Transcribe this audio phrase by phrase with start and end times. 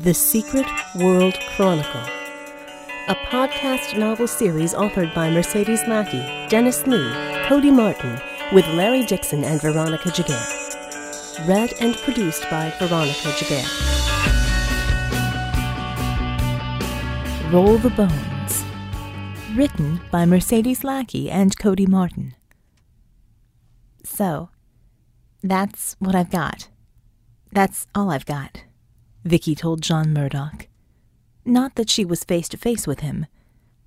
[0.00, 2.04] The Secret World Chronicle,
[3.08, 7.10] a podcast novel series authored by Mercedes Lackey, Dennis Lee,
[7.48, 8.20] Cody Martin,
[8.52, 11.48] with Larry Dixon and Veronica Giguere.
[11.48, 13.66] Read and produced by Veronica Giguere.
[17.52, 18.64] Roll the Bones.
[19.56, 22.36] Written by Mercedes Lackey and Cody Martin.
[24.04, 24.50] So,
[25.42, 26.68] that's what I've got.
[27.50, 28.62] That's all I've got.
[29.28, 30.68] Vickie told John Murdock.
[31.44, 33.26] Not that she was face to face with him.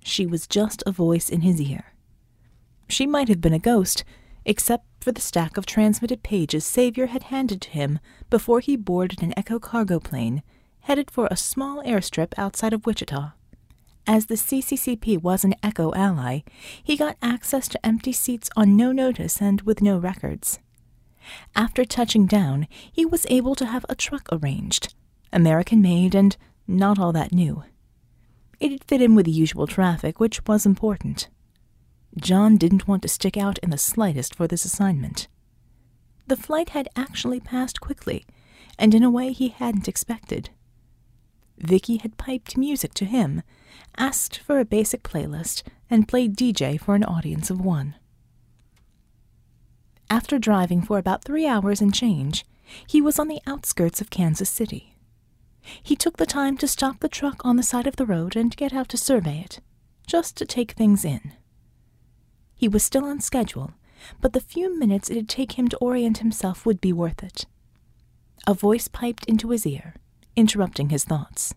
[0.04, 1.92] She was just a voice in his ear.
[2.88, 4.04] She might have been a ghost,
[4.44, 7.98] except for the stack of transmitted pages Savior had handed to him
[8.30, 10.42] before he boarded an Echo cargo plane
[10.80, 13.32] headed for a small airstrip outside of Wichita.
[14.06, 16.40] As the CCCP was an Echo ally,
[16.82, 20.58] he got access to empty seats on no notice and with no records.
[21.54, 24.94] After touching down, he was able to have a truck arranged,
[25.32, 27.64] American made and not all that new.
[28.60, 31.28] It'd fit in with the usual traffic, which was important.
[32.16, 35.28] John didn't want to stick out in the slightest for this assignment.
[36.26, 38.24] The flight had actually passed quickly,
[38.78, 40.50] and in a way he hadn't expected.
[41.60, 43.42] Vickie had piped music to him,
[43.96, 47.94] asked for a basic playlist, and played DJ for an audience of one.
[50.10, 52.44] After driving for about three hours and change,
[52.86, 54.91] he was on the outskirts of Kansas City.
[55.82, 58.56] He took the time to stop the truck on the side of the road and
[58.56, 59.60] get out to survey it,
[60.06, 61.32] just to take things in.
[62.54, 63.72] He was still on schedule,
[64.20, 67.46] but the few minutes it'd take him to orient himself would be worth it.
[68.46, 69.94] A voice piped into his ear,
[70.34, 71.54] interrupting his thoughts.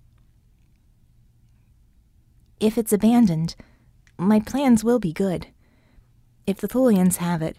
[2.59, 3.56] If it's abandoned,
[4.17, 5.47] my plans will be good.
[6.47, 7.58] If the Thulians have it,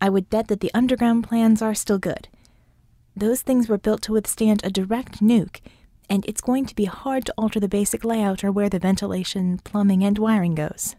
[0.00, 2.28] I would bet that the underground plans are still good.
[3.16, 5.60] Those things were built to withstand a direct nuke,
[6.10, 9.60] and it's going to be hard to alter the basic layout or where the ventilation,
[9.62, 10.96] plumbing, and wiring goes.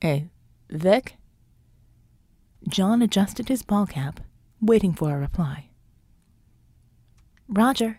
[0.00, 0.28] Hey,
[0.70, 1.16] Vic?
[2.68, 4.20] John adjusted his ball cap,
[4.60, 5.70] waiting for a reply.
[7.48, 7.98] Roger.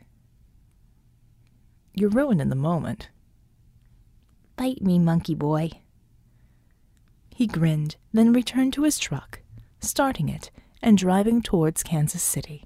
[1.93, 3.09] You're ruining the moment.
[4.55, 5.71] Bite me, monkey boy.
[7.35, 9.41] He grinned, then returned to his truck,
[9.81, 10.51] starting it
[10.85, 12.63] and driving towards Kansas City.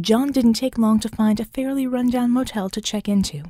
[0.00, 3.44] John didn't take long to find a fairly rundown motel to check into.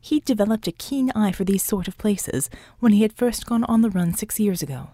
[0.00, 2.50] He'd developed a keen eye for these sort of places
[2.80, 4.90] when he had first gone on the run six years ago,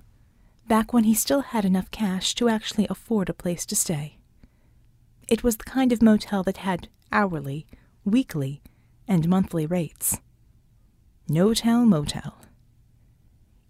[0.68, 4.18] back when he still had enough cash to actually afford a place to stay.
[5.28, 7.66] It was the kind of motel that had hourly,
[8.04, 8.60] weekly,
[9.08, 10.18] and monthly rates.
[11.26, 12.38] No tell motel.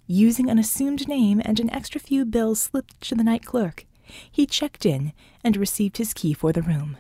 [0.07, 3.87] Using an assumed name and an extra few bills slipped to the night clerk,
[4.31, 5.13] he checked in
[5.45, 6.97] and received his key for the room.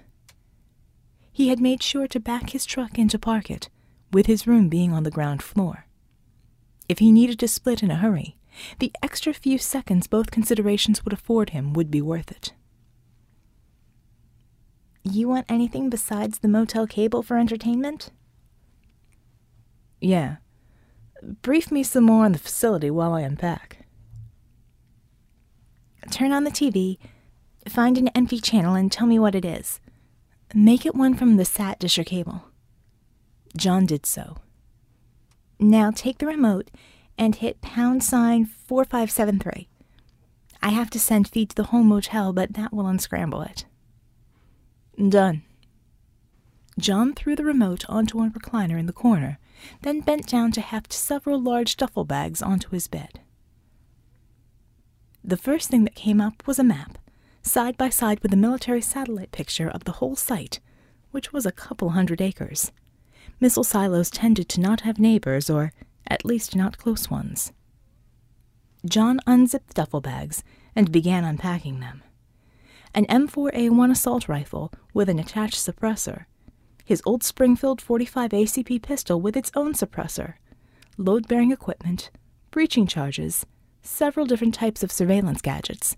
[1.32, 3.68] He had made sure to back his truck in to park it,
[4.12, 5.86] with his room being on the ground floor.
[6.88, 8.36] If he needed to split in a hurry,
[8.78, 12.52] the extra few seconds both considerations would afford him would be worth it.
[15.02, 18.10] You want anything besides the motel cable for entertainment?
[20.00, 20.36] Yeah,
[21.22, 23.86] Brief me some more on the facility while I unpack.
[26.10, 26.98] Turn on the TV,
[27.68, 29.80] find an empty channel, and tell me what it is.
[30.52, 32.44] Make it one from the SAT dish or cable.
[33.56, 34.38] John did so.
[35.60, 36.70] Now take the remote
[37.16, 39.68] and hit pound sign 4573.
[40.60, 43.64] I have to send feed to the home motel, but that will unscramble it.
[45.08, 45.42] Done.
[46.78, 49.38] John threw the remote onto a recliner in the corner
[49.82, 53.20] then bent down to heft several large duffel bags onto his bed.
[55.24, 56.98] The first thing that came up was a map,
[57.42, 60.60] side by side with a military satellite picture of the whole site,
[61.10, 62.72] which was a couple hundred acres.
[63.38, 65.72] Missile silos tended to not have neighbors, or
[66.06, 67.52] at least not close ones.
[68.84, 70.42] John unzipped the duffel bags
[70.74, 72.02] and began unpacking them.
[72.94, 76.24] An M4A1 assault rifle with an attached suppressor
[76.84, 80.34] his old Springfield 45 ACP pistol with its own suppressor,
[80.96, 82.10] load bearing equipment,
[82.50, 83.46] breaching charges,
[83.82, 85.96] several different types of surveillance gadgets,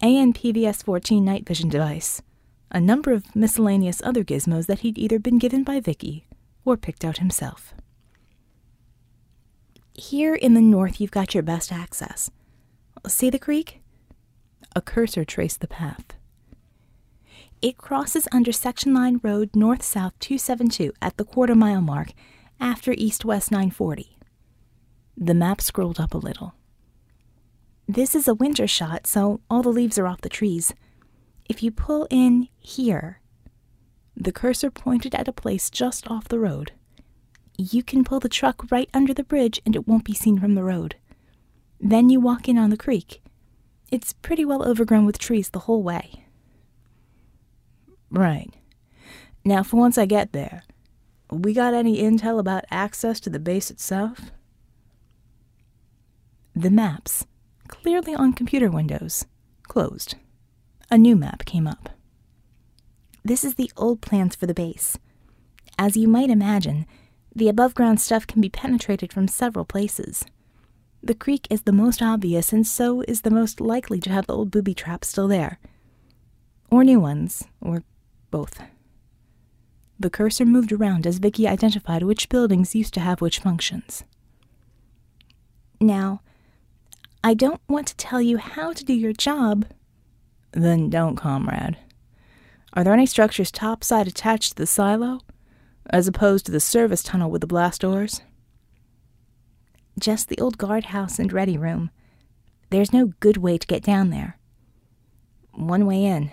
[0.00, 2.22] AN-PVS 14 night vision device,
[2.70, 6.24] a number of miscellaneous other gizmos that he'd either been given by Vickie
[6.64, 7.74] or picked out himself.
[9.94, 12.30] Here in the north, you've got your best access.
[13.06, 13.80] See the creek?
[14.76, 16.17] A cursor traced the path.
[17.60, 22.12] It crosses under Section Line Road North South 272 at the quarter mile mark
[22.60, 24.16] after East West 940.
[25.16, 26.54] The map scrolled up a little.
[27.88, 30.72] This is a winter shot, so all the leaves are off the trees.
[31.48, 33.20] If you pull in here,
[34.16, 36.70] the cursor pointed at a place just off the road.
[37.56, 40.54] You can pull the truck right under the bridge and it won't be seen from
[40.54, 40.94] the road.
[41.80, 43.20] Then you walk in on the creek.
[43.90, 46.27] It's pretty well overgrown with trees the whole way.
[48.10, 48.50] Right.
[49.44, 50.64] Now, for once I get there,
[51.30, 54.30] we got any intel about access to the base itself?
[56.54, 57.26] The maps,
[57.68, 59.26] clearly on computer windows,
[59.64, 60.14] closed.
[60.90, 61.90] A new map came up.
[63.24, 64.98] This is the old plans for the base.
[65.78, 66.86] As you might imagine,
[67.34, 70.24] the above ground stuff can be penetrated from several places.
[71.02, 74.34] The creek is the most obvious, and so is the most likely to have the
[74.34, 75.60] old booby traps still there.
[76.70, 77.84] Or new ones, or
[78.30, 78.60] both.
[79.98, 84.04] The cursor moved around as Vickie identified which buildings used to have which functions.
[85.80, 86.22] Now,
[87.24, 89.66] I don't want to tell you how to do your job.
[90.52, 91.76] Then don't, comrade.
[92.74, 95.20] Are there any structures topside attached to the silo,
[95.90, 98.22] as opposed to the service tunnel with the blast doors?
[99.98, 101.90] Just the old guardhouse and ready room.
[102.70, 104.38] There's no good way to get down there.
[105.54, 106.30] One way in.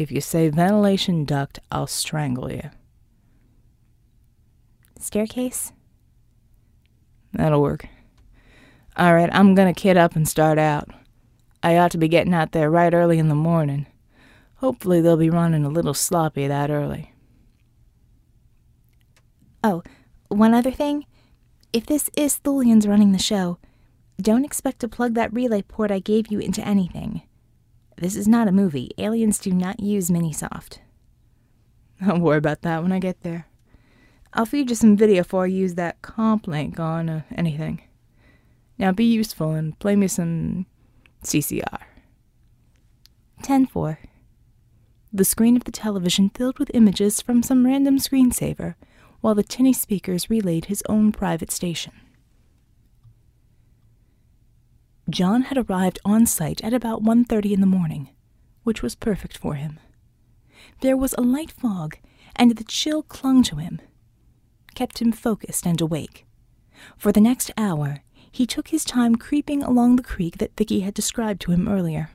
[0.00, 2.70] If you say ventilation duct, I'll strangle you.
[4.98, 5.74] Staircase?
[7.34, 7.86] That'll work.
[8.96, 10.88] All right, I'm gonna kit up and start out.
[11.62, 13.84] I ought to be getting out there right early in the morning.
[14.54, 17.12] Hopefully, they'll be running a little sloppy that early.
[19.62, 19.82] Oh,
[20.28, 21.04] one other thing.
[21.74, 23.58] If this is Thulians running the show,
[24.18, 27.20] don't expect to plug that relay port I gave you into anything.
[28.00, 28.90] This is not a movie.
[28.96, 30.78] Aliens do not use Minisoft.
[32.00, 33.46] I'll worry about that when I get there.
[34.32, 37.82] I'll feed you some video before I use that comp link on uh, anything.
[38.78, 40.64] Now be useful and play me some
[41.22, 41.82] CCR.
[43.42, 43.98] 10 4.
[45.12, 48.76] The screen of the television filled with images from some random screensaver,
[49.20, 51.92] while the tinny speakers relayed his own private station.
[55.10, 58.10] John had arrived on site at about 1:30 in the morning,
[58.62, 59.78] which was perfect for him.
[60.80, 61.98] There was a light fog,
[62.36, 63.80] and the chill clung to him,
[64.74, 66.26] kept him focused and awake.
[66.96, 70.94] For the next hour, he took his time creeping along the creek that Vickie had
[70.94, 72.10] described to him earlier.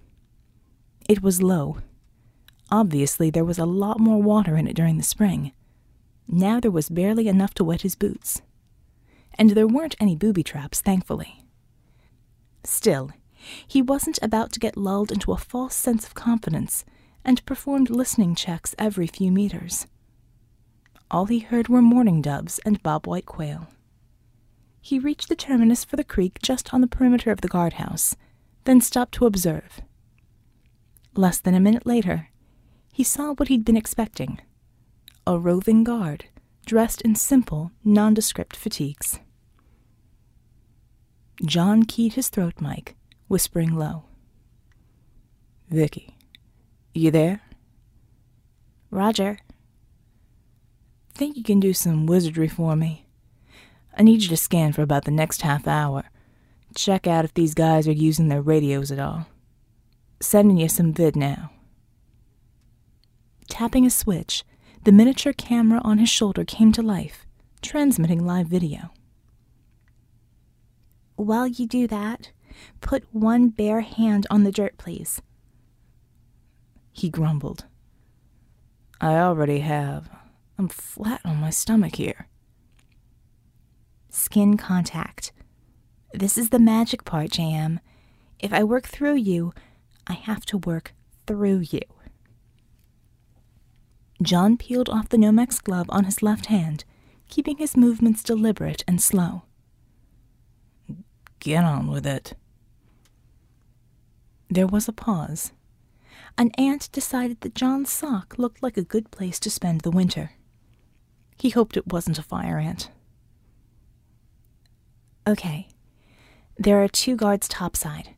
[1.07, 1.77] It was low,
[2.71, 5.51] Obviously, there was a lot more water in it during the spring.
[6.27, 8.41] Now there was barely enough to wet his boots.
[9.35, 11.44] And there weren't any booby traps, thankfully.
[12.67, 13.11] Still,
[13.67, 16.83] he wasn't about to get lulled into a false sense of confidence
[17.23, 19.87] and performed listening checks every few meters.
[21.11, 23.67] All he heard were mourning doves and bobwhite quail.
[24.81, 28.15] He reached the terminus for the creek just on the perimeter of the guardhouse,
[28.65, 29.81] then stopped to observe.
[31.15, 32.29] Less than a minute later,
[32.91, 34.39] he saw what he'd been expecting
[35.27, 36.25] a roving guard,
[36.67, 39.19] dressed in simple, nondescript fatigues.
[41.43, 42.95] John keyed his throat mic,
[43.27, 44.03] whispering low.
[45.71, 46.13] Vickie,
[46.93, 47.41] you there?
[48.89, 49.39] Roger.
[51.13, 53.05] Think you can do some wizardry for me?
[53.97, 56.05] I need you to scan for about the next half hour.
[56.75, 59.27] Check out if these guys are using their radios at all.
[60.21, 61.51] Sending you some vid now.
[63.49, 64.43] Tapping a switch,
[64.83, 67.25] the miniature camera on his shoulder came to life,
[67.61, 68.91] transmitting live video.
[71.15, 72.31] While you do that,
[72.81, 75.21] put one bare hand on the dirt, please.
[76.91, 77.65] He grumbled.
[79.01, 80.09] I already have.
[80.57, 82.27] I'm flat on my stomach here.
[84.09, 85.31] Skin contact.
[86.13, 87.79] This is the magic part, JM.
[88.39, 89.53] If I work through you,
[90.07, 90.93] I have to work
[91.27, 91.81] through you.
[94.21, 96.85] John peeled off the Nomex glove on his left hand,
[97.27, 99.43] keeping his movements deliberate and slow.
[101.45, 102.33] Get on with it.
[104.49, 105.51] There was a pause.
[106.39, 110.31] An ant decided that John's sock looked like a good place to spend the winter.
[111.37, 112.89] He hoped it wasn't a fire ant.
[115.27, 115.67] Okay.
[116.57, 118.15] There are two guards topside.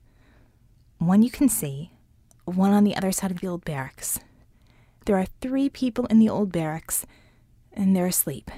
[0.97, 1.91] One you can see,
[2.45, 4.21] one on the other side of the old barracks.
[5.03, 7.05] There are three people in the old barracks,
[7.73, 8.49] and they're asleep.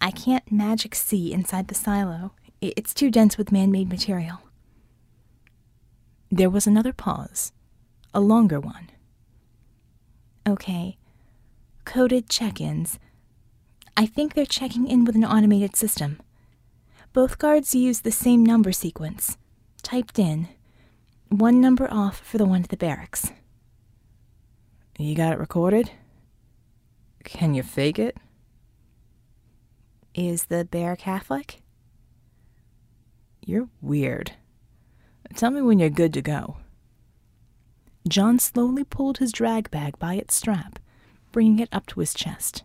[0.00, 2.30] I can't magic see inside the silo.
[2.76, 4.40] It's too dense with man made material.
[6.30, 7.52] There was another pause,
[8.12, 8.90] a longer one.
[10.46, 10.96] Okay.
[11.84, 12.98] Coded check ins.
[13.96, 16.20] I think they're checking in with an automated system.
[17.12, 19.38] Both guards use the same number sequence,
[19.82, 20.48] typed in.
[21.28, 23.32] One number off for the one at the barracks.
[24.98, 25.90] You got it recorded?
[27.24, 28.16] Can you fake it?
[30.14, 31.60] Is the bear Catholic?
[33.46, 34.32] You're weird.
[35.36, 36.56] Tell me when you're good to go.
[38.08, 40.80] John slowly pulled his drag bag by its strap,
[41.30, 42.64] bringing it up to his chest.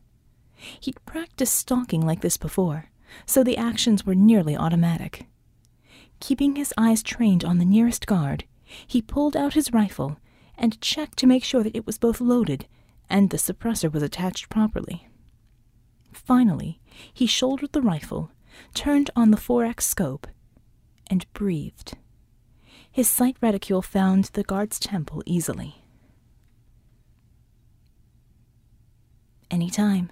[0.56, 2.90] He'd practiced stalking like this before,
[3.28, 5.28] so the actions were nearly automatic.
[6.20, 8.46] Keeping his eyes trained on the nearest guard,
[8.88, 10.18] he pulled out his rifle
[10.58, 12.66] and checked to make sure that it was both loaded
[13.08, 15.08] and the suppressor was attached properly.
[16.12, 16.82] Finally,
[17.14, 18.32] he shouldered the rifle,
[18.74, 20.26] turned on the 4X scope,
[21.12, 21.98] and breathed.
[22.90, 25.84] His sight reticule found the guard's temple easily.
[29.52, 30.10] Any time.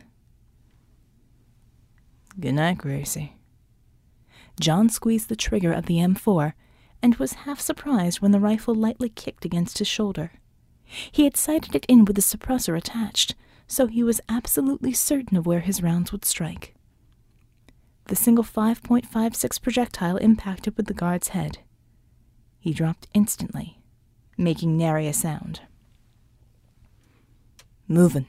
[2.40, 3.38] Good night, Gracie.
[4.60, 6.54] John squeezed the trigger of the M4
[7.02, 10.34] and was half surprised when the rifle lightly kicked against his shoulder.
[10.84, 13.36] He had sighted it in with the suppressor attached,
[13.68, 16.76] so he was absolutely certain of where his rounds would strike.
[18.10, 21.60] The single 5.56 projectile impacted with the guard's head.
[22.60, 23.84] He dropped instantly,
[24.36, 25.62] making nary a sound.
[27.88, 28.26] Moving.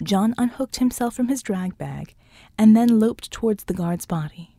[0.00, 2.14] John unhooked himself from his drag bag
[2.56, 4.56] and then loped towards the guard's body.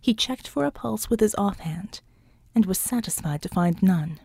[0.00, 2.00] He checked for a pulse with his offhand
[2.52, 4.18] and was satisfied to find none.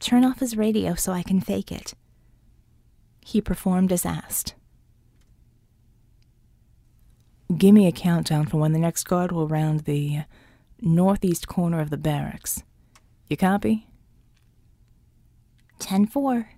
[0.00, 1.94] Turn off his radio so I can fake it.
[3.22, 4.54] He performed as asked.
[7.54, 10.22] Give me a countdown for when the next guard will round the
[10.80, 12.64] northeast corner of the barracks.
[13.28, 13.86] You copy?
[15.78, 16.50] Ten four.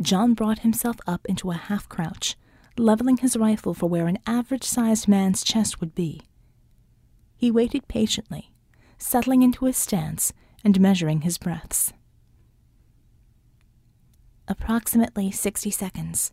[0.00, 2.36] John brought himself up into a half crouch,
[2.76, 6.22] leveling his rifle for where an average sized man's chest would be.
[7.36, 8.52] He waited patiently,
[8.96, 10.32] settling into his stance
[10.64, 11.92] and measuring his breaths.
[14.46, 16.32] Approximately 60 seconds.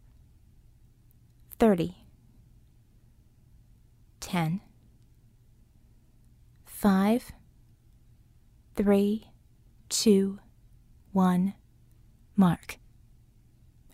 [1.57, 2.04] 30.
[4.25, 4.60] 10.
[6.65, 7.32] 5.
[8.75, 9.27] 3.
[9.89, 10.39] 2.
[11.12, 11.53] 1.
[12.36, 12.79] Mark.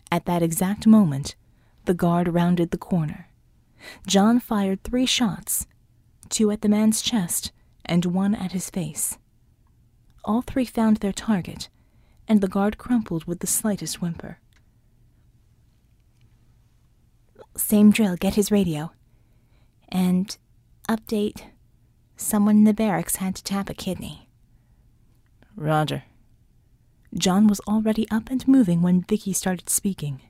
[0.09, 1.35] At that exact moment,
[1.83, 3.27] the guard rounded the corner.
[4.07, 5.67] John fired three shots
[6.29, 7.51] two at the man's chest
[7.83, 9.17] and one at his face.
[10.23, 11.67] All three found their target,
[12.25, 14.39] and the guard crumpled with the slightest whimper.
[17.57, 18.91] Same drill, get his radio.
[19.91, 20.35] And
[20.87, 21.43] update
[22.15, 24.29] someone in the barracks had to tap a kidney.
[25.55, 26.03] Roger.
[27.13, 30.21] John was already up and moving when Vickie started speaking.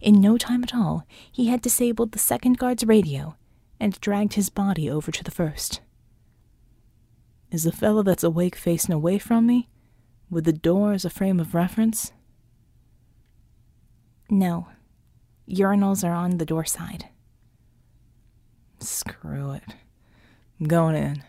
[0.00, 3.36] In no time at all, he had disabled the second guard's radio
[3.78, 5.80] and dragged his body over to the first.
[7.50, 9.68] Is the fellow that's awake facing away from me,
[10.28, 12.12] with the door as a frame of reference?
[14.28, 14.68] No.
[15.48, 17.08] Urinals are on the door side.
[18.84, 19.74] Screw it.
[20.60, 21.22] I'm going in.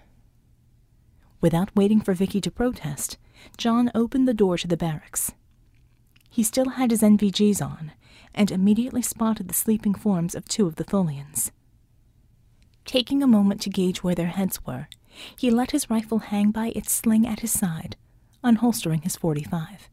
[1.41, 3.17] Without waiting for Vickie to protest,
[3.57, 5.31] John opened the door to the barracks.
[6.29, 7.93] He still had his NVGs on,
[8.33, 11.51] and immediately spotted the sleeping forms of two of the Thulians.
[12.83, 14.87] Taking a moment to gauge where their heads were,
[15.35, 17.95] he let his rifle hang by its sling at his side,
[18.43, 19.89] unholstering his 45.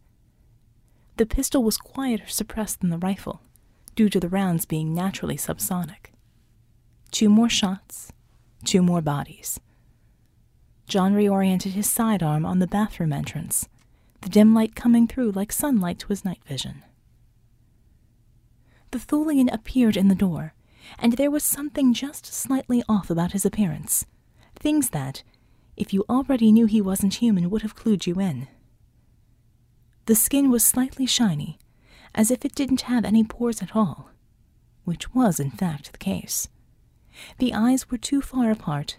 [1.16, 3.40] The pistol was quieter suppressed than the rifle,
[3.94, 6.11] due to the rounds being naturally subsonic.
[7.12, 8.10] Two more shots,
[8.64, 9.60] two more bodies.
[10.88, 13.68] John reoriented his sidearm on the bathroom entrance,
[14.22, 16.82] the dim light coming through like sunlight to his night vision.
[18.92, 20.54] The Thulian appeared in the door,
[20.98, 24.06] and there was something just slightly off about his appearance.
[24.56, 25.22] Things that,
[25.76, 28.48] if you already knew he wasn't human, would have clued you in.
[30.06, 31.58] The skin was slightly shiny,
[32.14, 34.10] as if it didn't have any pores at all,
[34.84, 36.48] which was, in fact, the case.
[37.38, 38.98] The eyes were too far apart,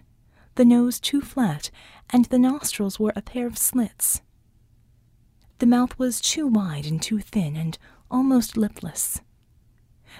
[0.54, 1.70] the nose too flat,
[2.10, 4.22] and the nostrils were a pair of slits.
[5.58, 7.78] The mouth was too wide and too thin and
[8.10, 9.20] almost lipless.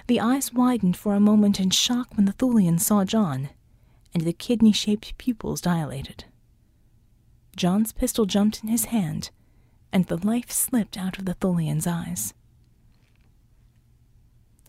[0.07, 3.49] The eyes widened for a moment in shock when the Thulian saw John,
[4.13, 6.25] and the kidney shaped pupils dilated.
[7.55, 9.29] John's pistol jumped in his hand,
[9.93, 12.33] and the life slipped out of the Thulian's eyes.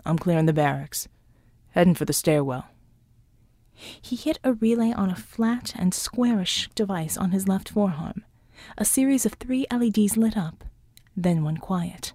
[0.04, 1.08] I'm clearing the barracks,
[1.70, 2.66] heading for the stairwell.
[4.00, 8.24] He hit a relay on a flat and squarish device on his left forearm.
[8.78, 10.64] A series of three LEDs lit up,
[11.16, 12.14] then went quiet.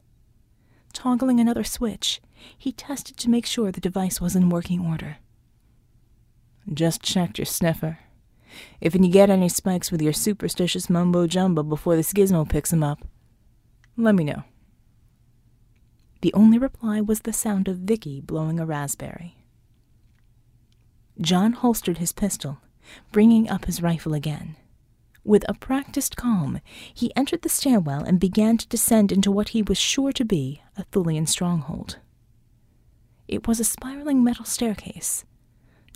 [0.91, 2.19] Toggling another switch,
[2.57, 5.17] he tested to make sure the device was in working order.
[6.71, 7.99] Just checked your sniffer.
[8.81, 12.83] If you get any spikes with your superstitious mumbo jumbo before this gizmo picks 'em
[12.83, 13.07] up,
[13.95, 14.43] let me know.
[16.21, 19.37] The only reply was the sound of Vickie blowing a raspberry.
[21.19, 22.59] John holstered his pistol,
[23.11, 24.55] bringing up his rifle again.
[25.23, 26.61] With a practiced calm,
[26.93, 30.61] he entered the stairwell and began to descend into what he was sure to be
[30.77, 31.97] a Thulian stronghold.
[33.27, 35.25] It was a spiraling metal staircase.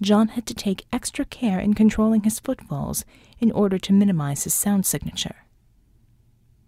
[0.02, 3.04] John had to take extra care in controlling his footfalls
[3.40, 5.46] in order to minimize his sound signature.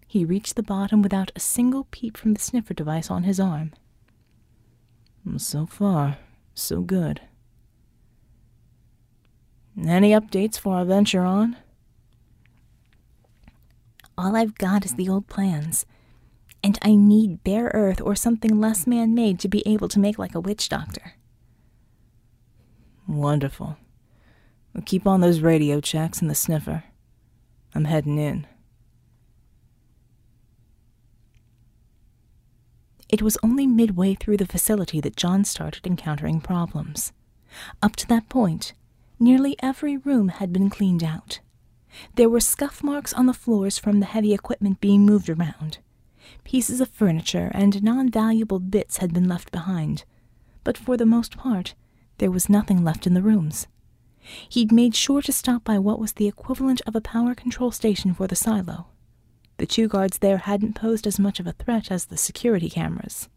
[0.08, 3.74] He reached the bottom without a single peep from the sniffer device on his arm.
[5.36, 6.18] So far,
[6.54, 7.22] so good.
[9.86, 11.55] Any updates for our venture on?
[14.17, 15.86] All I've got is the old plans,
[16.63, 20.17] and I need bare earth or something less man made to be able to make
[20.17, 21.13] like a witch doctor.
[23.07, 23.77] Wonderful.
[24.74, 26.84] We'll keep on those radio checks and the sniffer.
[27.75, 28.48] I'm heading in.
[33.10, 37.13] It was only midway through the facility that John started encountering problems.
[37.81, 38.74] Up to that point,
[39.20, 41.40] nearly every room had been cleaned out.
[42.16, 45.80] There were scuff marks on the floors from the heavy equipment being moved around.
[46.44, 50.04] Pieces of furniture and non valuable bits had been left behind,
[50.64, 51.74] but for the most part,
[52.18, 53.68] there was nothing left in the rooms.
[54.50, 58.14] He'd made sure to stop by what was the equivalent of a power control station
[58.14, 58.88] for the silo.
[59.58, 63.30] The two guards there hadn't posed as much of a threat as the security cameras.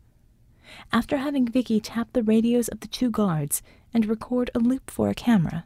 [0.92, 3.62] After having Vickie tap the radios of the two guards
[3.94, 5.64] and record a loop for a camera,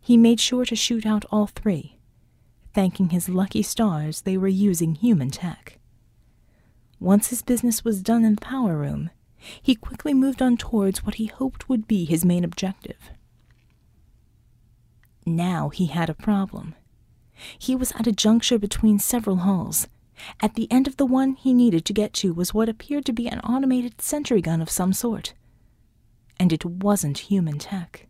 [0.00, 1.98] he made sure to shoot out all three
[2.72, 5.78] thanking his lucky stars they were using human tech.
[6.98, 9.10] Once his business was done in the power room,
[9.60, 13.10] he quickly moved on towards what he hoped would be his main objective.
[15.26, 16.74] Now he had a problem.
[17.58, 19.88] He was at a juncture between several halls.
[20.40, 23.12] At the end of the one he needed to get to was what appeared to
[23.12, 25.34] be an automated sentry gun of some sort.
[26.38, 28.06] And it wasn't human tech.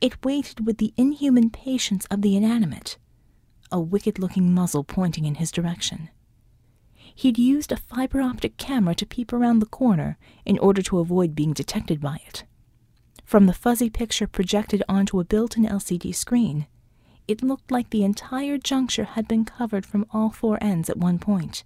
[0.00, 2.96] It waited with the inhuman patience of the inanimate,
[3.70, 6.10] a wicked looking muzzle pointing in his direction.
[7.14, 11.34] He'd used a fiber optic camera to peep around the corner in order to avoid
[11.34, 12.44] being detected by it.
[13.24, 16.66] From the fuzzy picture projected onto a built in LCD screen,
[17.26, 21.18] it looked like the entire juncture had been covered from all four ends at one
[21.18, 21.64] point.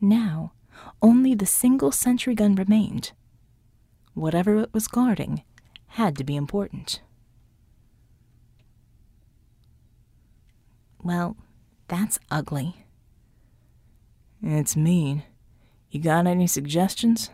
[0.00, 0.52] Now,
[1.00, 3.12] only the single sentry gun remained.
[4.14, 5.42] Whatever it was guarding
[5.92, 7.02] had to be important.
[11.02, 11.36] Well,
[11.88, 12.86] that's ugly.
[14.42, 15.24] It's mean.
[15.90, 17.30] You got any suggestions?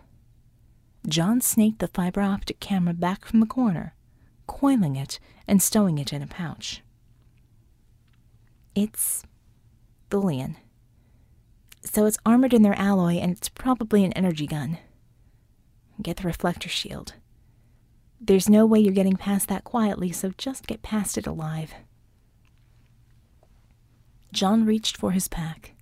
[1.06, 3.94] John snaked the fiber optic camera back from the corner,
[4.48, 6.82] coiling it and stowing it in a pouch.
[8.74, 9.22] It's
[10.10, 10.56] Thulian.
[11.84, 14.78] So it's armored in their alloy and it's probably an energy gun.
[16.02, 17.14] Get the reflector shield.
[18.20, 21.72] There's no way you're getting past that quietly, so just get past it alive.
[24.32, 25.74] John reached for his pack.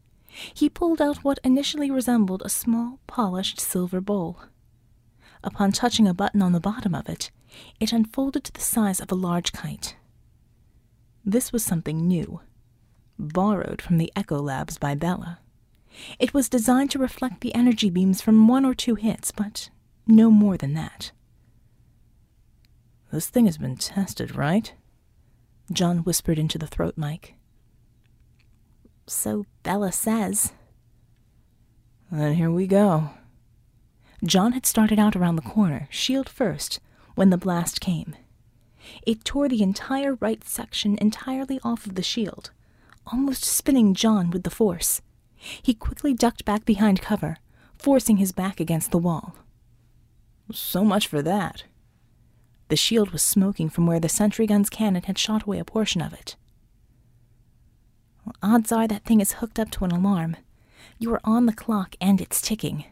[0.55, 4.39] He pulled out what initially resembled a small, polished silver bowl.
[5.43, 7.31] Upon touching a button on the bottom of it,
[7.81, 9.97] it unfolded to the size of a large kite.
[11.25, 12.41] This was something new,
[13.19, 15.41] borrowed from the Echo Labs by Bella.
[16.19, 19.71] It was designed to reflect the energy beams from one or two hits, but
[20.07, 21.13] no more than that.
[23.17, 24.75] This thing has been tested, right?
[25.73, 27.35] John whispered into the throat mic.
[29.07, 30.53] So Bella says.
[32.13, 33.13] Then here we go.
[34.23, 36.79] John had started out around the corner, shield first,
[37.15, 38.15] when the blast came.
[39.07, 42.51] It tore the entire right section entirely off of the shield,
[43.07, 45.01] almost spinning John with the force.
[45.37, 47.39] He quickly ducked back behind cover,
[47.79, 49.37] forcing his back against the wall.
[50.53, 51.65] So much for that.
[52.69, 56.03] The shield was smoking from where the sentry gun's cannon had shot away a portion
[56.03, 56.37] of it.
[58.25, 60.37] Well, odds are that thing is hooked up to an alarm.
[60.99, 62.85] You are on the clock and it's ticking.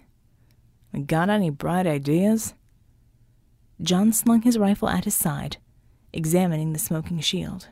[1.07, 2.55] Got any bright ideas?
[3.83, 5.57] John slung his rifle at his side,
[6.13, 7.69] examining the smoking shield.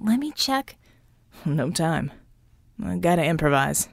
[0.00, 0.76] Let me check.
[1.44, 2.12] No time.
[2.82, 3.88] I gotta improvise.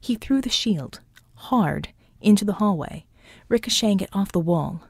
[0.00, 1.00] He threw the shield,
[1.34, 1.88] hard,
[2.20, 3.06] into the hallway,
[3.48, 4.82] ricocheting it off the wall.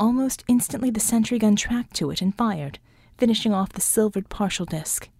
[0.00, 2.78] Almost instantly, the sentry gun tracked to it and fired,
[3.18, 5.10] finishing off the silvered partial disc.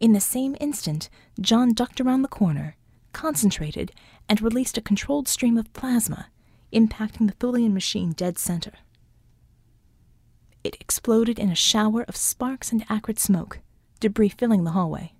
[0.00, 2.76] In the same instant, John ducked around the corner,
[3.12, 3.92] concentrated,
[4.26, 6.28] and released a controlled stream of plasma,
[6.72, 8.72] impacting the Thulian machine dead center.
[10.64, 13.60] It exploded in a shower of sparks and acrid smoke,
[14.00, 15.12] debris filling the hallway.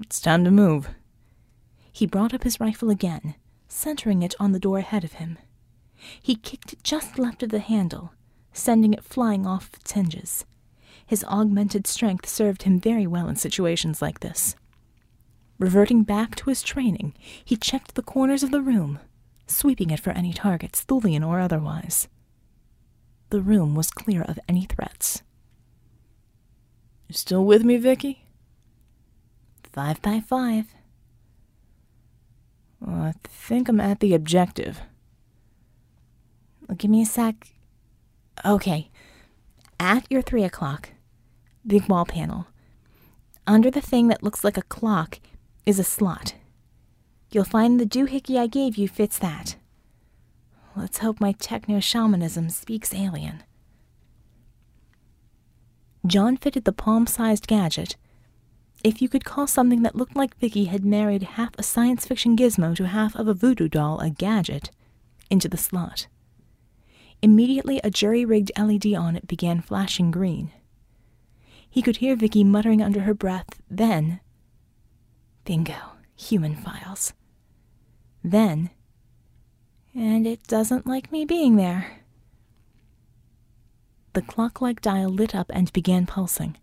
[0.00, 0.88] It's time to move.
[1.92, 3.36] He brought up his rifle again,
[3.68, 5.38] centering it on the door ahead of him.
[6.20, 8.12] He kicked just left of the handle,
[8.52, 10.44] sending it flying off its hinges.
[11.06, 14.54] His augmented strength served him very well in situations like this.
[15.58, 18.98] Reverting back to his training, he checked the corners of the room,
[19.46, 22.08] sweeping it for any targets, Thulian or otherwise.
[23.30, 25.22] The room was clear of any threats.
[27.08, 28.18] You still with me, Vickie?
[29.72, 30.66] Five by five.
[32.80, 34.80] Well, I think I'm at the objective.
[36.76, 37.48] Give me a sec.
[38.44, 38.90] Okay.
[39.78, 40.90] At your three o'clock,
[41.66, 42.46] big wall panel.
[43.46, 45.18] Under the thing that looks like a clock
[45.66, 46.34] is a slot.
[47.30, 49.56] You'll find the doohickey I gave you fits that.
[50.76, 53.42] Let's hope my techno shamanism speaks alien.
[56.06, 57.96] John fitted the palm sized gadget.
[58.82, 62.36] If you could call something that looked like Vickie had married half a science fiction
[62.36, 64.70] gizmo to half of a voodoo doll a gadget,
[65.30, 66.06] into the slot.
[67.22, 70.52] Immediately, a jury rigged LED on it began flashing green.
[71.68, 74.20] He could hear Vickie muttering under her breath, then.
[75.44, 77.12] Bingo, human files.
[78.24, 78.70] Then.
[79.94, 82.00] And it doesn't like me being there.
[84.12, 86.56] The clock like dial lit up and began pulsing.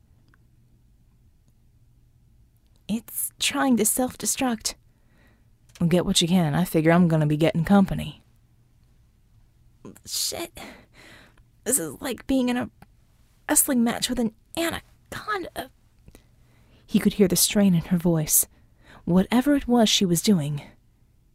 [2.87, 4.73] It's trying to self destruct.
[5.79, 6.55] Well, get what you can.
[6.55, 8.23] I figure I'm gonna be getting company.
[10.05, 10.57] Shit.
[11.63, 12.69] This is like being in a
[13.49, 15.71] wrestling match with an anaconda.
[16.85, 18.47] He could hear the strain in her voice.
[19.05, 20.61] Whatever it was she was doing,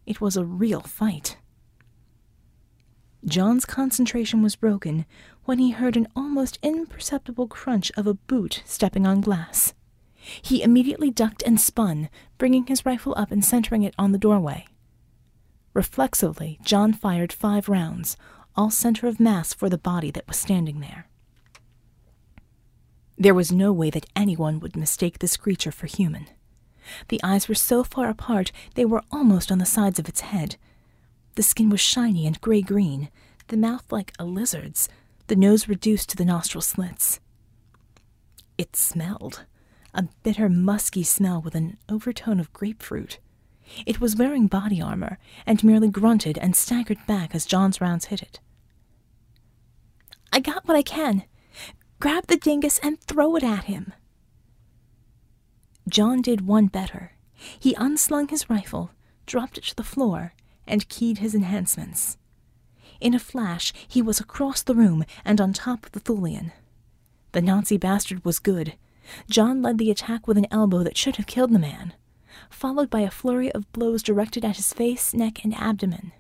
[0.07, 1.37] it was a real fight.
[3.25, 5.07] John's concentration was broken
[5.45, 9.75] when he heard an almost imperceptible crunch of a boot stepping on glass.
[10.15, 14.67] He immediately ducked and spun, bringing his rifle up and centering it on the doorway.
[15.75, 18.17] Reflexively, John fired five rounds,
[18.57, 21.07] all center of mass for the body that was standing there.
[23.17, 26.27] There was no way that anyone would mistake this creature for human.
[27.09, 30.57] The eyes were so far apart they were almost on the sides of its head.
[31.37, 33.11] The skin was shiny and gray green,
[33.49, 34.89] the mouth like a lizard's,
[35.29, 37.21] the nose reduced to the nostril slits.
[38.59, 39.45] It smelled
[39.95, 43.19] a bitter, musky smell with an overtone of grapefruit.
[43.87, 48.23] It was wearing body armor and merely grunted and staggered back as John's rounds hit
[48.23, 48.41] it.
[50.33, 51.25] I got what I can.
[52.01, 53.93] Grab the dingus and throw it at him.
[55.89, 57.13] John did one better.
[57.59, 58.91] He unslung his rifle,
[59.27, 60.35] dropped it to the floor,
[60.67, 62.17] and keyed his enhancements.
[63.01, 66.53] In a flash, he was across the room and on top of the Thulian.
[67.33, 68.75] The Nazi bastard was good.
[69.29, 71.95] John led the attack with an elbow that should have killed the man,
[72.55, 76.13] followed by a flurry of blows directed at his face, neck, and abdomen.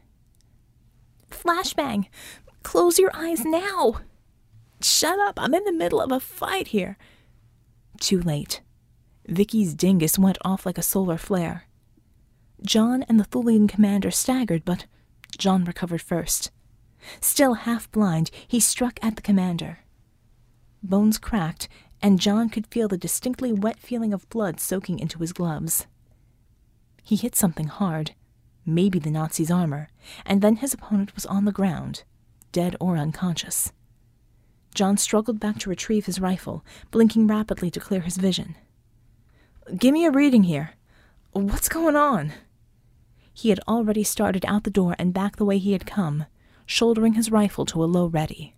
[1.30, 2.06] Flashbang!
[2.62, 4.00] Close your eyes now!
[4.80, 5.38] Shut up!
[5.38, 6.96] I'm in the middle of a fight here.
[8.00, 8.60] Too late.
[9.28, 11.64] Vickie's dingus went off like a solar flare.
[12.64, 14.86] John and the Thulian commander staggered, but
[15.38, 16.50] John recovered first.
[17.20, 19.80] Still half blind, he struck at the commander.
[20.82, 21.68] Bones cracked,
[22.00, 25.86] and John could feel the distinctly wet feeling of blood soaking into his gloves.
[27.02, 28.12] He hit something hard,
[28.64, 29.88] maybe the Nazi's armor,
[30.24, 32.04] and then his opponent was on the ground,
[32.52, 33.72] dead or unconscious.
[34.74, 38.56] John struggled back to retrieve his rifle, blinking rapidly to clear his vision.
[39.76, 40.74] Give me a reading here.
[41.32, 42.32] What's going on?
[43.34, 46.26] He had already started out the door and back the way he had come,
[46.66, 48.54] shouldering his rifle to a low ready.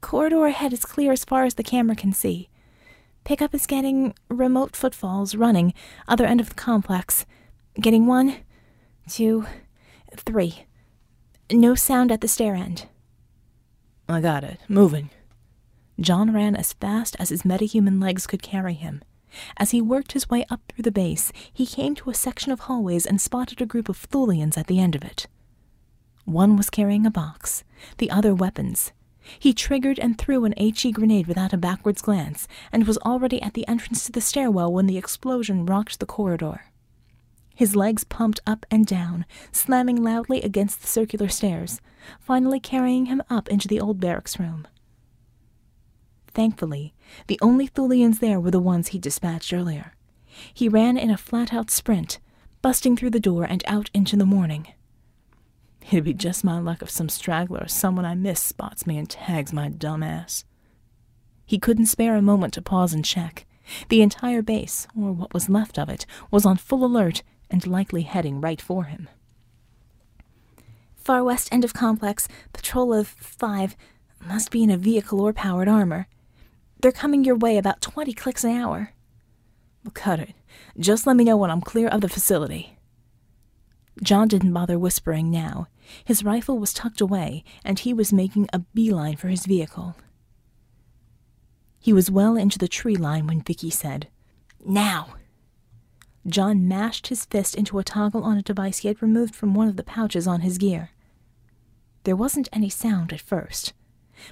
[0.00, 2.48] Corridor ahead is clear as far as the camera can see.
[3.24, 5.72] Pickup is getting remote footfalls running,
[6.06, 7.24] other end of the complex.
[7.80, 8.36] Getting one,
[9.08, 9.46] two,
[10.14, 10.66] three.
[11.50, 12.86] No sound at the stair end.
[14.08, 14.58] I got it.
[14.68, 15.08] Moving.
[15.98, 19.02] John ran as fast as his metahuman legs could carry him.
[19.56, 22.60] As he worked his way up through the base, he came to a section of
[22.60, 25.26] hallways and spotted a group of Thulians at the end of it.
[26.24, 27.64] One was carrying a box,
[27.98, 28.92] the other weapons.
[29.38, 33.54] He triggered and threw an HE grenade without a backwards glance, and was already at
[33.54, 36.64] the entrance to the stairwell when the explosion rocked the corridor.
[37.54, 41.80] His legs pumped up and down, slamming loudly against the circular stairs,
[42.18, 44.66] finally carrying him up into the old barracks room.
[46.28, 46.94] Thankfully,
[47.28, 49.94] the only Thulians there were the ones he dispatched earlier.
[50.52, 52.18] He ran in a flat out sprint,
[52.60, 54.66] busting through the door and out into the morning.
[55.88, 59.08] It'd be just my luck if some straggler or someone I miss spots me and
[59.08, 60.44] tags my dumb ass.
[61.46, 63.46] He couldn't spare a moment to pause and check.
[63.88, 68.02] The entire base, or what was left of it, was on full alert and likely
[68.02, 69.08] heading right for him.
[70.96, 73.76] Far west end of complex, patrol of five,
[74.26, 76.08] must be in a vehicle or powered armor.
[76.80, 78.94] They're coming your way about 20 clicks an hour.
[79.84, 80.34] Well, cut it.
[80.78, 82.78] Just let me know when I'm clear of the facility.
[84.02, 85.68] John didn't bother whispering now.
[86.04, 89.96] His rifle was tucked away, and he was making a beeline for his vehicle.
[91.78, 94.08] He was well into the tree line when Vickie said,
[94.64, 95.14] Now!
[96.26, 99.68] John mashed his fist into a toggle on a device he had removed from one
[99.68, 100.90] of the pouches on his gear.
[102.04, 103.74] There wasn't any sound at first,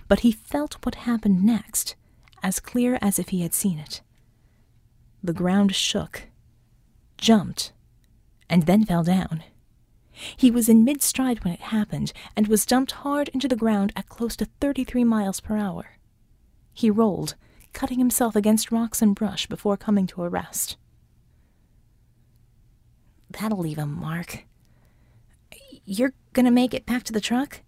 [0.08, 1.94] but he felt what happened next,
[2.42, 4.00] as clear as if he had seen it.
[5.22, 6.24] The ground shook,
[7.18, 7.72] jumped,
[8.48, 9.42] and then fell down.
[10.36, 13.92] He was in mid stride when it happened and was dumped hard into the ground
[13.96, 15.96] at close to 33 miles per hour.
[16.72, 17.34] He rolled,
[17.72, 20.76] cutting himself against rocks and brush before coming to a rest.
[23.30, 24.44] That'll leave a mark.
[25.84, 27.60] You're gonna make it back to the truck?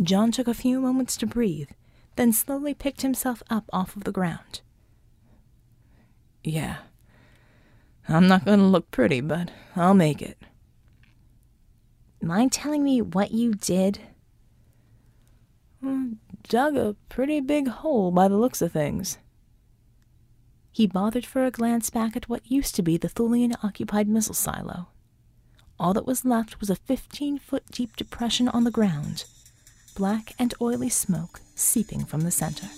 [0.00, 1.70] John took a few moments to breathe,
[2.16, 4.60] then slowly picked himself up off of the ground.
[6.42, 6.76] Yeah.
[8.08, 10.38] I'm not gonna look pretty, but I'll make it.
[12.24, 14.00] Mind telling me what you did?
[15.82, 16.14] Hmm,
[16.48, 19.18] dug a pretty big hole by the looks of things.
[20.72, 24.34] He bothered for a glance back at what used to be the Thulian occupied missile
[24.34, 24.88] silo.
[25.78, 29.24] All that was left was a 15 foot deep depression on the ground,
[29.94, 32.68] black and oily smoke seeping from the center.